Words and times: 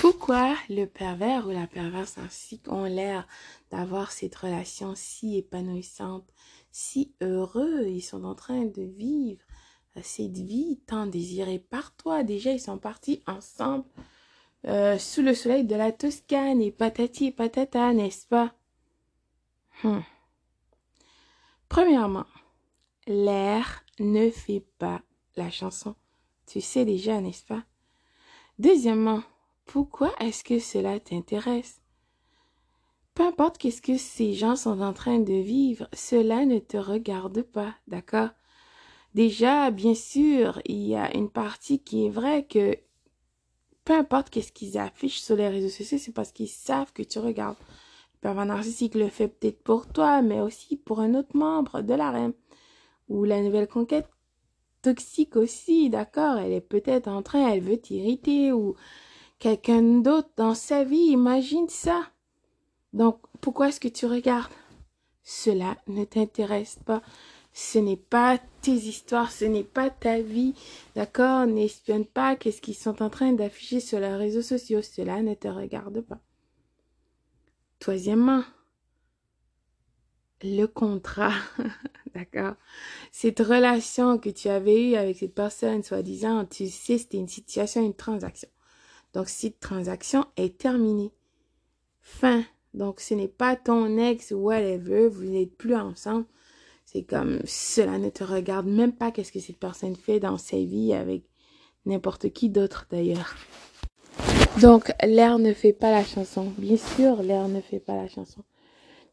Pourquoi 0.00 0.54
le 0.68 0.84
pervers 0.84 1.48
ou 1.48 1.50
la 1.50 1.66
perverse 1.66 2.18
ainsi 2.18 2.60
ont 2.68 2.84
l'air 2.84 3.26
d'avoir 3.72 4.12
cette 4.12 4.36
relation 4.36 4.94
si 4.94 5.36
épanouissante, 5.36 6.32
si 6.70 7.14
heureux, 7.20 7.84
ils 7.88 8.00
sont 8.00 8.22
en 8.22 8.36
train 8.36 8.64
de 8.64 8.82
vivre 8.82 9.42
cette 10.02 10.38
vie 10.38 10.78
tant 10.86 11.06
désirée 11.06 11.58
par 11.58 11.96
toi. 11.96 12.22
Déjà, 12.22 12.52
ils 12.52 12.60
sont 12.60 12.78
partis 12.78 13.24
ensemble 13.26 13.86
euh, 14.66 14.98
sous 14.98 15.22
le 15.22 15.34
soleil 15.34 15.64
de 15.64 15.74
la 15.74 15.90
Toscane 15.90 16.62
et 16.62 16.70
patati 16.70 17.32
patata, 17.32 17.92
n'est-ce 17.92 18.26
pas? 18.28 18.54
Hmm. 19.82 20.02
Premièrement, 21.68 22.26
l'air 23.08 23.84
ne 23.98 24.30
fait 24.30 24.64
pas 24.78 25.02
la 25.34 25.50
chanson. 25.50 25.96
Tu 26.46 26.60
sais 26.60 26.84
déjà, 26.84 27.20
n'est-ce 27.20 27.44
pas? 27.44 27.64
Deuxièmement, 28.60 29.22
pourquoi 29.68 30.10
est-ce 30.18 30.42
que 30.42 30.58
cela 30.58 30.98
t'intéresse? 30.98 31.82
Peu 33.14 33.22
importe 33.22 33.58
qu'est-ce 33.58 33.82
que 33.82 33.98
ces 33.98 34.32
gens 34.32 34.56
sont 34.56 34.80
en 34.80 34.94
train 34.94 35.18
de 35.18 35.34
vivre, 35.34 35.88
cela 35.92 36.46
ne 36.46 36.58
te 36.58 36.78
regarde 36.78 37.42
pas, 37.42 37.74
d'accord? 37.86 38.30
Déjà, 39.14 39.70
bien 39.70 39.94
sûr, 39.94 40.62
il 40.64 40.86
y 40.86 40.96
a 40.96 41.14
une 41.14 41.28
partie 41.28 41.80
qui 41.80 42.06
est 42.06 42.10
vraie 42.10 42.46
que 42.46 42.76
peu 43.84 43.92
importe 43.92 44.30
qu'est-ce 44.30 44.52
qu'ils 44.52 44.78
affichent 44.78 45.20
sur 45.20 45.36
les 45.36 45.48
réseaux 45.48 45.68
sociaux, 45.68 45.98
c'est 45.98 46.14
parce 46.14 46.32
qu'ils 46.32 46.48
savent 46.48 46.92
que 46.92 47.02
tu 47.02 47.18
regardes. 47.18 47.58
Le 48.14 48.20
pervers 48.20 48.46
narcissique 48.46 48.94
le 48.94 49.08
fait 49.08 49.28
peut-être 49.28 49.62
pour 49.62 49.86
toi, 49.86 50.22
mais 50.22 50.40
aussi 50.40 50.76
pour 50.76 51.00
un 51.00 51.14
autre 51.14 51.36
membre 51.36 51.82
de 51.82 51.94
la 51.94 52.10
reine. 52.10 52.34
Ou 53.08 53.24
la 53.24 53.42
nouvelle 53.42 53.68
conquête 53.68 54.08
toxique 54.80 55.36
aussi, 55.36 55.90
d'accord? 55.90 56.38
Elle 56.38 56.52
est 56.52 56.60
peut-être 56.60 57.08
en 57.08 57.22
train, 57.22 57.50
elle 57.50 57.60
veut 57.60 57.80
t'irriter 57.80 58.52
ou 58.52 58.76
quelqu'un 59.38 59.82
d'autre 59.82 60.30
dans 60.36 60.54
sa 60.54 60.84
vie, 60.84 60.96
imagine 60.96 61.68
ça. 61.68 62.10
Donc, 62.92 63.20
pourquoi 63.40 63.68
est-ce 63.68 63.80
que 63.80 63.88
tu 63.88 64.06
regardes? 64.06 64.52
Cela 65.22 65.76
ne 65.86 66.04
t'intéresse 66.04 66.78
pas. 66.84 67.02
Ce 67.52 67.78
n'est 67.78 67.96
pas 67.96 68.38
tes 68.62 68.72
histoires, 68.72 69.32
ce 69.32 69.44
n'est 69.44 69.64
pas 69.64 69.90
ta 69.90 70.20
vie, 70.20 70.54
d'accord? 70.94 71.46
N'espionne 71.46 72.04
pas 72.04 72.36
qu'est-ce 72.36 72.60
qu'ils 72.60 72.76
sont 72.76 73.02
en 73.02 73.10
train 73.10 73.32
d'afficher 73.32 73.80
sur 73.80 73.98
les 73.98 74.14
réseaux 74.14 74.42
sociaux. 74.42 74.80
Cela 74.80 75.22
ne 75.22 75.34
te 75.34 75.48
regarde 75.48 76.00
pas. 76.02 76.20
Troisièmement, 77.80 78.42
le 80.42 80.66
contrat, 80.66 81.34
d'accord? 82.14 82.54
Cette 83.10 83.40
relation 83.40 84.18
que 84.18 84.30
tu 84.30 84.48
avais 84.48 84.90
eue 84.90 84.94
avec 84.94 85.18
cette 85.18 85.34
personne, 85.34 85.82
soi-disant, 85.82 86.44
tu 86.44 86.68
sais, 86.68 86.98
c'était 86.98 87.18
une 87.18 87.28
situation, 87.28 87.84
une 87.84 87.94
transaction. 87.94 88.48
Donc, 89.14 89.28
cette 89.28 89.60
transaction 89.60 90.24
est 90.36 90.58
terminée. 90.58 91.12
Fin. 92.00 92.44
Donc, 92.74 93.00
ce 93.00 93.14
n'est 93.14 93.28
pas 93.28 93.56
ton 93.56 93.96
ex 93.98 94.30
ou 94.32 94.36
whatever, 94.36 95.08
vous 95.08 95.24
n'êtes 95.24 95.56
plus 95.56 95.74
ensemble. 95.74 96.26
C'est 96.84 97.02
comme 97.02 97.40
cela 97.44 97.98
ne 97.98 98.08
te 98.08 98.24
regarde 98.24 98.66
même 98.66 98.92
pas 98.92 99.10
qu'est-ce 99.10 99.32
que 99.32 99.40
cette 99.40 99.58
personne 99.58 99.96
fait 99.96 100.20
dans 100.20 100.38
sa 100.38 100.56
vie 100.56 100.94
avec 100.94 101.24
n'importe 101.86 102.30
qui 102.30 102.48
d'autre 102.48 102.86
d'ailleurs. 102.90 103.34
Donc, 104.60 104.92
l'air 105.04 105.38
ne 105.38 105.52
fait 105.52 105.72
pas 105.72 105.90
la 105.90 106.04
chanson. 106.04 106.52
Bien 106.58 106.76
sûr, 106.76 107.22
l'air 107.22 107.48
ne 107.48 107.60
fait 107.60 107.80
pas 107.80 107.94
la 107.94 108.08
chanson. 108.08 108.42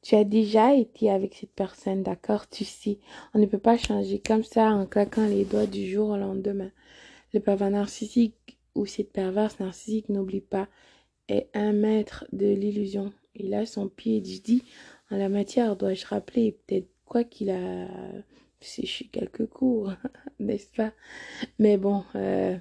Tu 0.02 0.16
as 0.16 0.24
déjà 0.24 0.76
été 0.76 1.10
avec 1.10 1.34
cette 1.34 1.54
personne, 1.54 2.04
d'accord? 2.04 2.48
Tu 2.48 2.64
sais, 2.64 3.00
on 3.34 3.40
ne 3.40 3.46
peut 3.46 3.60
pas 3.60 3.78
changer 3.78 4.20
comme 4.20 4.44
ça 4.44 4.70
en 4.70 4.86
claquant 4.86 5.26
les 5.26 5.46
doigts 5.46 5.66
du 5.66 5.90
jour 5.90 6.10
au 6.10 6.18
lendemain. 6.18 6.70
Le 7.34 7.40
pervers 7.40 7.72
narcissique 7.72 8.55
ou 8.76 8.86
cette 8.86 9.12
perverse 9.12 9.60
narcissique, 9.60 10.10
n'oublie 10.10 10.42
pas, 10.42 10.68
est 11.28 11.50
un 11.54 11.74
maître 11.74 12.26
de 12.32 12.48
l'illusion. 12.48 13.12
Il 13.34 13.54
a 13.54 13.66
son 13.66 13.88
pied 13.88 14.22
dit, 14.22 14.64
en 15.10 15.18
la 15.18 15.30
matière, 15.30 15.76
dois-je 15.76 16.06
rappeler, 16.06 16.58
peut-être 16.68 16.90
quoi 17.06 17.24
qu'il 17.24 17.50
a 17.50 17.88
séché 18.60 19.10
quelques 19.12 19.48
cours, 19.48 19.94
n'est-ce 20.40 20.72
pas? 20.76 20.94
Mais 21.60 21.78
bon, 21.78 22.04
euh, 22.16 22.58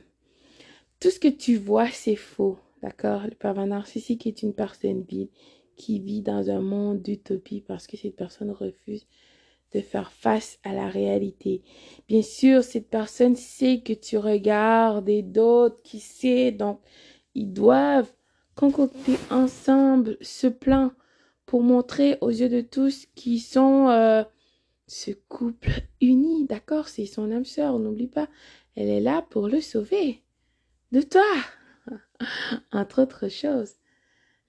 tout 1.01 1.11
ce 1.11 1.21
que 1.21 1.29
tu 1.29 1.57
vois, 1.57 1.89
c'est 1.91 2.17
faux, 2.17 2.59
d'accord? 2.83 3.23
Le 3.25 3.35
pervers 3.35 3.67
narcissique 3.67 4.27
est 4.27 4.43
une 4.43 4.55
personne 4.55 5.03
vide 5.03 5.31
qui 5.77 5.99
vit 6.01 6.23
dans 6.23 6.51
un 6.51 6.61
monde 6.61 7.03
d'utopie 7.03 7.61
parce 7.61 7.87
que 7.87 7.97
cette 7.97 8.17
personne 8.17 8.51
refuse 8.51 9.07
de 9.75 9.81
faire 9.81 10.13
face 10.13 10.59
à 10.63 10.73
la 10.73 10.89
réalité. 10.89 11.63
Bien 12.09 12.23
sûr, 12.23 12.63
cette 12.63 12.89
personne 12.89 13.37
sait 13.37 13.81
que 13.81 13.93
tu 13.93 14.17
regardes 14.17 15.09
et 15.09 15.23
d'autres 15.23 15.83
qui 15.83 16.01
sait, 16.01 16.53
donc 16.53 16.81
ils 17.35 17.53
doivent 17.53 18.13
concocter 18.55 19.17
ensemble 19.31 20.17
ce 20.21 20.47
plan 20.47 20.93
pour 21.45 21.63
montrer 21.63 22.19
aux 22.21 22.31
yeux 22.31 22.49
de 22.49 22.61
tous 22.61 23.07
qu'ils 23.15 23.41
sont 23.41 23.89
euh, 23.89 24.23
ce 24.87 25.11
couple 25.11 25.71
uni, 26.01 26.47
d'accord? 26.47 26.89
C'est 26.89 27.07
son 27.07 27.33
âme 27.33 27.45
sœur, 27.45 27.79
n'oublie 27.79 28.07
pas, 28.07 28.29
elle 28.77 28.89
est 28.89 29.01
là 29.01 29.23
pour 29.23 29.49
le 29.49 29.61
sauver 29.61 30.23
de 30.93 31.03
toi, 31.03 31.23
entre 32.73 33.03
autres 33.03 33.29
choses. 33.29 33.75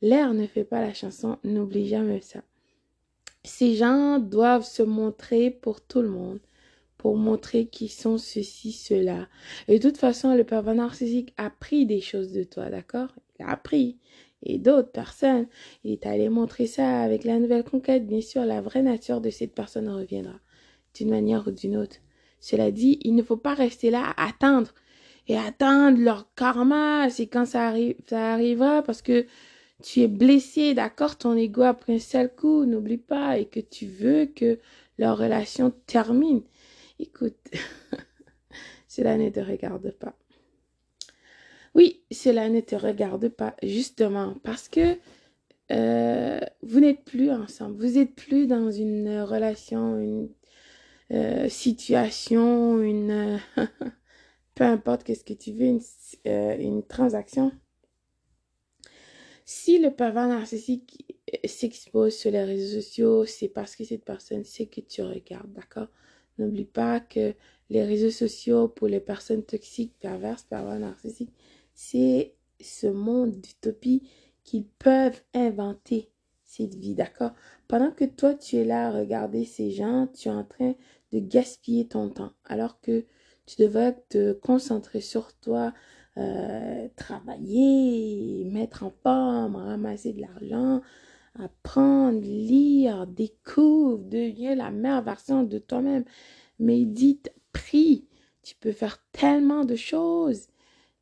L'air 0.02 0.34
ne 0.34 0.46
fait 0.46 0.66
pas 0.66 0.82
la 0.82 0.94
chanson, 0.94 1.40
n'oublie 1.44 1.88
jamais 1.88 2.22
ça. 2.22 2.44
Ces 3.46 3.76
gens 3.76 4.20
doivent 4.20 4.66
se 4.66 4.84
montrer 4.84 5.52
pour 5.52 5.82
tout 5.82 6.02
le 6.02 6.10
monde, 6.10 6.40
pour 6.98 7.16
montrer 7.16 7.68
qu'ils 7.68 7.92
sont 7.92 8.18
ceci, 8.18 8.72
cela. 8.72 9.28
Et 9.68 9.78
de 9.78 9.88
toute 9.88 9.98
façon, 9.98 10.36
le 10.36 10.44
pervers 10.44 10.76
narcissique 10.76 11.34
a 11.38 11.50
pris 11.50 11.86
des 11.86 12.02
choses 12.02 12.32
de 12.32 12.44
toi, 12.44 12.70
d'accord? 12.70 13.10
Il 13.40 13.46
a 13.46 13.50
appris. 13.50 13.98
Et 14.44 14.58
d'autres 14.60 14.92
personnes, 14.92 15.48
il 15.84 15.92
est 15.94 16.06
allé 16.06 16.30
montrer 16.30 16.68
ça 16.68 17.02
avec 17.02 17.24
la 17.24 17.40
nouvelle 17.40 17.64
conquête. 17.64 18.06
Bien 18.06 18.22
sûr, 18.22 18.46
la 18.46 18.62
vraie 18.62 18.84
nature 18.84 19.22
de 19.22 19.30
cette 19.30 19.56
personne 19.56 19.90
reviendra, 19.90 20.40
d'une 20.94 21.10
manière 21.10 21.48
ou 21.48 21.52
d'une 21.52 21.78
autre. 21.78 21.98
Cela 22.40 22.70
dit, 22.72 23.00
il 23.02 23.16
ne 23.16 23.24
faut 23.24 23.38
pas 23.38 23.56
rester 23.56 23.90
là 23.90 24.14
à 24.18 24.28
attendre 24.28 24.72
et 25.28 25.38
attendre 25.38 26.00
leur 26.00 26.34
karma. 26.36 27.10
C'est 27.10 27.28
quand 27.28 27.46
ça, 27.46 27.74
ça 28.08 28.34
arrivera 28.34 28.84
parce 28.84 29.02
que 29.02 29.26
tu 29.84 30.02
es 30.02 30.08
blessé, 30.08 30.74
d'accord, 30.74 31.18
ton 31.18 31.36
ego 31.36 31.64
a 31.64 31.74
pris 31.74 31.96
un 31.96 32.00
seul 32.00 32.34
coup, 32.34 32.66
n'oublie 32.66 32.98
pas, 32.98 33.38
et 33.38 33.46
que 33.46 33.60
tu 33.60 33.88
veux 33.88 34.26
que 34.26 34.60
leur 34.98 35.18
relation 35.18 35.72
termine. 35.86 36.44
Écoute, 37.00 37.38
cela 38.88 39.18
ne 39.18 39.30
te 39.30 39.40
regarde 39.40 39.92
pas. 39.92 40.16
Oui, 41.76 42.04
cela 42.10 42.48
ne 42.50 42.62
te 42.62 42.76
regarde 42.76 43.28
pas, 43.28 43.56
justement, 43.62 44.36
parce 44.44 44.70
que 44.70 44.98
euh, 45.72 46.40
vous 46.62 46.80
n'êtes 46.80 47.04
plus 47.04 47.32
ensemble, 47.32 47.76
vous 47.78 47.98
n'êtes 47.98 48.16
plus 48.16 48.48
dans 48.48 48.72
une 48.72 49.22
relation, 49.22 50.00
une 50.00 50.30
euh, 51.12 51.50
situation, 51.50 52.82
une... 52.82 53.40
peu 54.56 54.64
importe 54.64 55.04
qu'est-ce 55.04 55.26
que 55.26 55.34
tu 55.34 55.52
veux, 55.52 55.66
une, 55.66 55.82
euh, 56.28 56.58
une 56.58 56.82
transaction 56.84 57.52
si 59.46 59.78
le 59.80 59.92
pervers 59.92 60.28
narcissique 60.28 61.16
s'expose 61.46 62.16
sur 62.16 62.32
les 62.32 62.44
réseaux 62.44 62.82
sociaux, 62.82 63.26
c'est 63.26 63.48
parce 63.48 63.76
que 63.76 63.84
cette 63.84 64.04
personne 64.04 64.44
sait 64.44 64.66
que 64.66 64.82
tu 64.82 65.02
regardes, 65.04 65.54
d'accord? 65.54 65.88
N'oublie 66.38 66.66
pas 66.66 67.00
que 67.00 67.34
les 67.70 67.84
réseaux 67.84 68.12
sociaux 68.12 68.68
pour 68.68 68.88
les 68.88 69.00
personnes 69.00 69.44
toxiques, 69.44 69.94
perverses, 70.00 70.44
pervers 70.44 70.80
narcissiques, 70.80 71.34
c'est 71.74 72.34
ce 72.60 72.88
monde 72.88 73.40
d'utopie 73.40 74.04
qu'ils 74.44 74.66
peuvent 74.66 75.22
inventer 75.34 76.10
cette 76.44 76.76
vie, 76.76 76.96
d'accord? 76.96 77.32
Pendant 77.68 77.92
que 77.92 78.06
toi, 78.06 78.34
tu 78.34 78.58
es 78.58 78.66
là 78.66 78.88
à 78.88 78.92
regarder 78.92 79.46
ces 79.46 79.72
gens, 79.72 80.08
tu 80.08 80.28
es 80.28 80.32
en 80.32 80.44
train 80.44 80.76
de 81.12 81.20
gaspiller 81.20 81.88
ton 81.88 82.10
temps, 82.10 82.34
alors 82.46 82.80
que 82.82 83.06
tu 83.46 83.62
devrais 83.62 83.96
te 84.10 84.34
concentrer 84.34 85.02
sur 85.02 85.34
toi, 85.38 85.74
euh, 86.18 86.88
travailler, 86.96 88.46
mettre 88.46 88.84
en 88.84 88.92
forme, 89.04 89.56
ramasser 89.58 90.14
de 90.14 90.22
l'argent, 90.22 90.82
apprendre, 91.38 92.22
lire, 92.22 93.06
découvre, 93.08 94.04
deviens 94.06 94.56
la 94.56 94.72
meilleure 94.72 95.04
version 95.04 95.44
de 95.44 95.58
toi-même. 95.58 96.06
Médite, 96.60 97.34
prie. 97.52 98.08
Tu 98.44 98.56
peux 98.56 98.72
faire 98.72 99.04
tellement 99.12 99.66
de 99.66 99.76
choses. 99.76 100.48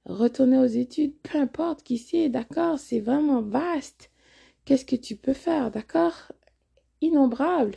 Retourner 0.05 0.57
aux 0.57 0.65
études, 0.65 1.13
peu 1.21 1.37
importe 1.37 1.83
qui 1.83 1.97
c'est, 1.97 2.29
d'accord, 2.29 2.79
c'est 2.79 2.99
vraiment 2.99 3.41
vaste. 3.41 4.09
Qu'est-ce 4.65 4.85
que 4.85 4.95
tu 4.95 5.15
peux 5.15 5.33
faire, 5.33 5.71
d'accord? 5.71 6.31
Innombrables 7.01 7.75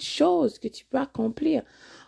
choses 0.00 0.58
que 0.58 0.68
tu 0.68 0.84
peux 0.86 0.98
accomplir 0.98 1.62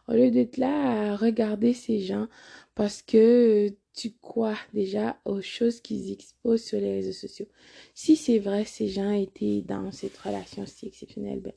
au 0.08 0.12
lieu 0.12 0.30
d'être 0.30 0.56
là 0.56 1.12
à 1.12 1.16
regarder 1.16 1.74
ces 1.74 2.00
gens 2.00 2.26
parce 2.74 3.02
que 3.02 3.74
tu 3.96 4.12
crois 4.20 4.58
déjà 4.74 5.16
aux 5.24 5.40
choses 5.40 5.80
qu'ils 5.80 6.12
exposent 6.12 6.62
sur 6.62 6.78
les 6.78 6.92
réseaux 6.92 7.12
sociaux? 7.12 7.46
Si 7.94 8.14
c'est 8.14 8.38
vrai, 8.38 8.64
ces 8.64 8.88
gens 8.88 9.10
étaient 9.10 9.62
dans 9.66 9.90
cette 9.90 10.16
relation 10.18 10.66
si 10.66 10.86
exceptionnelle, 10.86 11.40
ben, 11.40 11.54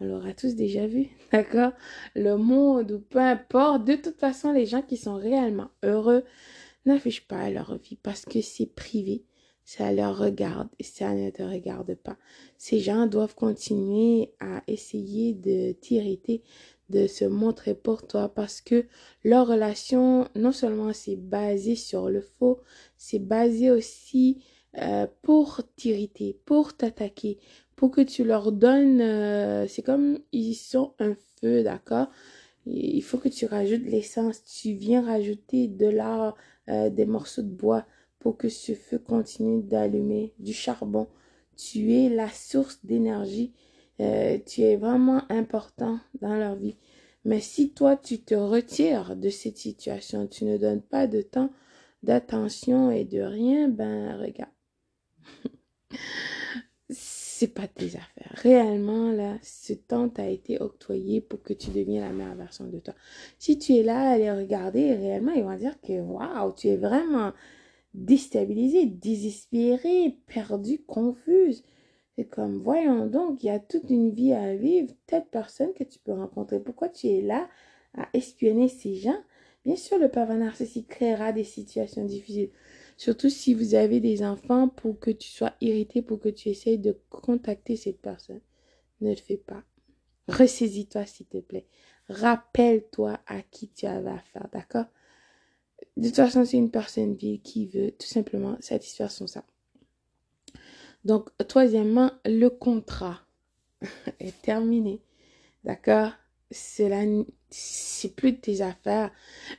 on 0.00 0.06
l'aura 0.06 0.32
tous 0.32 0.54
déjà 0.54 0.86
vu, 0.86 1.08
d'accord? 1.32 1.72
Le 2.16 2.36
monde 2.36 2.90
ou 2.90 2.98
peu 2.98 3.18
importe, 3.18 3.84
de 3.84 3.96
toute 3.96 4.18
façon, 4.18 4.52
les 4.52 4.66
gens 4.66 4.82
qui 4.82 4.96
sont 4.96 5.16
réellement 5.16 5.70
heureux 5.84 6.24
n'affichent 6.86 7.28
pas 7.28 7.50
leur 7.50 7.76
vie 7.76 7.98
parce 8.02 8.24
que 8.24 8.40
c'est 8.40 8.74
privé, 8.74 9.24
ça 9.68 9.92
leur 9.92 10.16
regarde 10.16 10.70
et 10.78 10.82
ça 10.82 11.12
ne 11.12 11.28
te 11.28 11.42
regarde 11.42 11.94
pas. 11.94 12.16
Ces 12.56 12.80
gens 12.80 13.06
doivent 13.06 13.34
continuer 13.34 14.32
à 14.40 14.62
essayer 14.66 15.34
de 15.34 15.72
t'irriter, 15.72 16.42
de 16.88 17.06
se 17.06 17.26
montrer 17.26 17.74
pour 17.74 18.06
toi 18.06 18.30
parce 18.30 18.62
que 18.62 18.86
leur 19.24 19.46
relation, 19.46 20.26
non 20.34 20.52
seulement 20.52 20.94
c'est 20.94 21.16
basé 21.16 21.74
sur 21.74 22.08
le 22.08 22.22
faux, 22.22 22.62
c'est 22.96 23.18
basé 23.18 23.70
aussi 23.70 24.42
euh, 24.78 25.06
pour 25.20 25.60
t'irriter, 25.76 26.40
pour 26.46 26.74
t'attaquer, 26.74 27.36
pour 27.76 27.90
que 27.90 28.00
tu 28.00 28.24
leur 28.24 28.52
donnes, 28.52 29.02
euh, 29.02 29.66
c'est 29.68 29.82
comme 29.82 30.18
ils 30.32 30.54
sont 30.54 30.94
un 30.98 31.14
feu, 31.42 31.62
d'accord? 31.62 32.06
Il 32.64 33.02
faut 33.02 33.18
que 33.18 33.28
tu 33.28 33.44
rajoutes 33.44 33.84
l'essence, 33.84 34.42
tu 34.44 34.72
viens 34.72 35.04
rajouter 35.04 35.68
de 35.68 35.88
l'art, 35.88 36.36
euh, 36.70 36.88
des 36.88 37.04
morceaux 37.04 37.42
de 37.42 37.48
bois 37.50 37.84
pour 38.18 38.36
que 38.36 38.48
ce 38.48 38.72
feu 38.72 38.98
continue 38.98 39.62
d'allumer, 39.62 40.34
du 40.38 40.52
charbon. 40.52 41.08
Tu 41.56 41.92
es 41.94 42.08
la 42.08 42.28
source 42.28 42.84
d'énergie, 42.84 43.52
tu 43.98 44.62
es 44.62 44.76
vraiment 44.76 45.22
important 45.30 45.98
dans 46.20 46.36
leur 46.36 46.56
vie. 46.56 46.76
Mais 47.24 47.40
si 47.40 47.70
toi, 47.70 47.96
tu 47.96 48.20
te 48.20 48.34
retires 48.34 49.16
de 49.16 49.28
cette 49.28 49.58
situation, 49.58 50.26
tu 50.26 50.44
ne 50.44 50.56
donnes 50.56 50.82
pas 50.82 51.06
de 51.06 51.20
temps, 51.20 51.50
d'attention 52.02 52.90
et 52.90 53.04
de 53.04 53.20
rien, 53.20 53.68
ben 53.68 54.16
regarde. 54.16 54.52
c'est 56.90 57.54
pas 57.54 57.68
tes 57.68 57.96
affaires. 57.96 58.32
Réellement, 58.42 59.12
là, 59.12 59.36
ce 59.42 59.72
temps 59.72 60.08
t'a 60.08 60.28
été 60.28 60.60
octroyé 60.60 61.20
pour 61.20 61.42
que 61.42 61.52
tu 61.52 61.70
deviennes 61.70 62.02
la 62.02 62.10
meilleure 62.10 62.34
version 62.34 62.66
de 62.66 62.78
toi. 62.78 62.94
Si 63.38 63.58
tu 63.58 63.74
es 63.74 63.82
là 63.82 64.10
à 64.10 64.18
les 64.18 64.32
regarder, 64.32 64.94
réellement, 64.94 65.32
ils 65.32 65.44
vont 65.44 65.56
dire 65.56 65.80
que 65.80 66.00
waouh, 66.00 66.52
tu 66.52 66.68
es 66.68 66.76
vraiment 66.76 67.32
déstabilisé, 67.94 68.86
désespéré, 68.86 70.18
perdu, 70.26 70.78
confuse. 70.86 71.64
C'est 72.16 72.24
comme, 72.24 72.58
voyons 72.58 73.06
donc, 73.06 73.42
il 73.42 73.46
y 73.46 73.50
a 73.50 73.60
toute 73.60 73.90
une 73.90 74.10
vie 74.10 74.32
à 74.32 74.56
vivre, 74.56 74.92
telle 75.06 75.26
personne 75.26 75.72
que 75.74 75.84
tu 75.84 75.98
peux 76.00 76.12
rencontrer. 76.12 76.60
Pourquoi 76.60 76.88
tu 76.88 77.06
es 77.08 77.22
là 77.22 77.48
à 77.94 78.08
espionner 78.12 78.68
ces 78.68 78.96
gens? 78.96 79.18
Bien 79.64 79.76
sûr, 79.76 79.98
le 79.98 80.08
pervers 80.08 80.38
narcissique 80.38 80.88
créera 80.88 81.32
des 81.32 81.44
situations 81.44 82.04
difficiles. 82.04 82.50
Surtout 82.96 83.28
si 83.28 83.54
vous 83.54 83.74
avez 83.74 84.00
des 84.00 84.24
enfants 84.24 84.68
pour 84.68 84.98
que 84.98 85.10
tu 85.10 85.28
sois 85.28 85.52
irrité, 85.60 86.02
pour 86.02 86.18
que 86.18 86.28
tu 86.28 86.48
essayes 86.48 86.78
de 86.78 86.98
contacter 87.10 87.76
cette 87.76 88.00
personne. 88.00 88.40
Ne 89.00 89.10
le 89.10 89.16
fais 89.16 89.36
pas. 89.36 89.62
Ressaisis-toi, 90.26 91.06
s'il 91.06 91.26
te 91.26 91.38
plaît. 91.38 91.66
Rappelle-toi 92.08 93.20
à 93.26 93.42
qui 93.42 93.68
tu 93.68 93.86
avais 93.86 94.10
affaire, 94.10 94.48
d'accord? 94.52 94.86
De 95.98 96.06
toute 96.06 96.14
façon, 96.14 96.44
c'est 96.44 96.56
une 96.56 96.70
personne 96.70 97.14
vie 97.16 97.40
qui 97.40 97.66
veut 97.66 97.90
tout 97.90 98.06
simplement 98.06 98.56
satisfaire 98.60 99.10
son 99.10 99.26
sang. 99.26 99.42
Donc, 101.04 101.28
troisièmement, 101.48 102.12
le 102.24 102.48
contrat 102.50 103.18
est 104.20 104.40
terminé. 104.40 105.00
D'accord? 105.64 106.12
Cela, 106.52 107.02
c'est 107.50 108.14
plus 108.14 108.30
de 108.30 108.36
tes 108.36 108.60
affaires. 108.60 109.10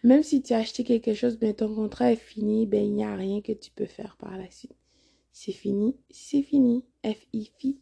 Même 0.04 0.24
si 0.24 0.42
tu 0.42 0.54
as 0.54 0.60
acheté 0.60 0.86
quelque 0.86 1.14
chose, 1.14 1.38
ben 1.38 1.54
ton 1.54 1.76
contrat 1.76 2.14
est 2.14 2.16
fini, 2.16 2.66
ben 2.66 2.86
il 2.86 2.94
n'y 2.94 3.04
a 3.04 3.16
rien 3.16 3.42
que 3.42 3.52
tu 3.52 3.70
peux 3.72 3.86
faire 3.86 4.16
par 4.16 4.38
la 4.38 4.50
suite. 4.50 4.78
C'est 5.34 5.52
fini, 5.52 5.98
c'est 6.10 6.42
fini. 6.42 6.86
F-I-F-I-N-I-N-I, 7.04 7.78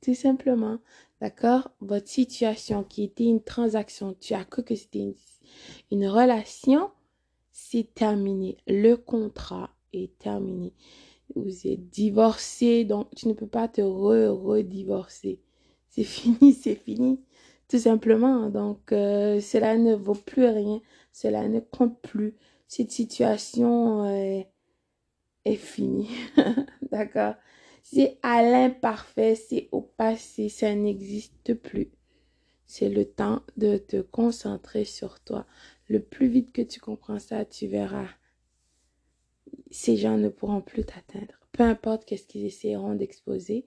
tout 0.00 0.14
simplement. 0.14 0.78
D'accord? 1.20 1.70
Votre 1.80 2.08
situation 2.08 2.84
qui 2.84 3.04
était 3.04 3.24
une 3.24 3.42
transaction, 3.42 4.16
tu 4.18 4.32
as 4.32 4.46
cru 4.46 4.64
que 4.64 4.74
c'était 4.74 5.00
une, 5.00 5.14
une 5.90 6.08
relation, 6.08 6.90
c'est 7.52 7.94
terminé. 7.94 8.58
Le 8.66 8.96
contrat 8.96 9.70
est 9.92 10.18
terminé 10.18 10.72
vous 11.34 11.66
êtes 11.66 11.88
divorcé, 11.90 12.84
donc 12.84 13.08
tu 13.14 13.28
ne 13.28 13.32
peux 13.32 13.46
pas 13.46 13.68
te 13.68 13.80
re-redivorcer. 13.80 15.40
C'est 15.88 16.04
fini, 16.04 16.52
c'est 16.52 16.76
fini, 16.76 17.20
tout 17.68 17.78
simplement. 17.78 18.50
Donc, 18.50 18.92
euh, 18.92 19.40
cela 19.40 19.76
ne 19.76 19.94
vaut 19.94 20.14
plus 20.14 20.46
rien, 20.46 20.80
cela 21.12 21.48
ne 21.48 21.60
compte 21.60 22.00
plus. 22.00 22.34
Cette 22.68 22.90
situation 22.92 24.04
euh, 24.04 24.40
est 25.44 25.56
finie, 25.56 26.10
d'accord? 26.90 27.34
C'est 27.82 28.18
à 28.22 28.42
l'imparfait, 28.42 29.36
c'est 29.36 29.68
au 29.70 29.80
passé, 29.80 30.48
ça 30.48 30.74
n'existe 30.74 31.54
plus. 31.54 31.90
C'est 32.66 32.88
le 32.88 33.04
temps 33.04 33.42
de 33.56 33.76
te 33.76 34.00
concentrer 34.00 34.84
sur 34.84 35.20
toi. 35.20 35.46
Le 35.88 36.00
plus 36.00 36.28
vite 36.28 36.52
que 36.52 36.62
tu 36.62 36.80
comprends 36.80 37.18
ça, 37.18 37.44
tu 37.44 37.66
verras 37.66 38.08
ces 39.70 39.96
gens 39.96 40.16
ne 40.16 40.28
pourront 40.28 40.60
plus 40.60 40.84
t'atteindre. 40.84 41.34
Peu 41.52 41.62
importe 41.62 42.04
qu'est-ce 42.04 42.26
qu'ils 42.26 42.44
essaieront 42.44 42.94
d'exposer, 42.94 43.64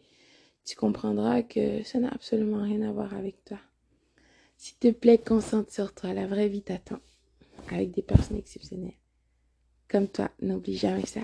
tu 0.66 0.76
comprendras 0.76 1.42
que 1.42 1.84
ça 1.84 2.00
n'a 2.00 2.10
absolument 2.10 2.62
rien 2.64 2.82
à 2.88 2.92
voir 2.92 3.14
avec 3.14 3.44
toi. 3.46 3.60
S'il 4.58 4.78
te 4.78 4.92
plaît, 4.92 5.18
concentre 5.18 5.72
sur 5.72 5.94
toi. 5.94 6.14
La 6.14 6.28
vraie 6.28 6.50
vie 6.50 6.62
t'attend 6.62 7.00
avec 7.72 7.92
des 7.92 8.02
personnes 8.02 8.38
exceptionnelles. 8.38 8.94
Comme 9.88 10.08
toi, 10.08 10.30
n'oublie 10.42 10.78
jamais 10.78 11.06
ça. 11.06 11.22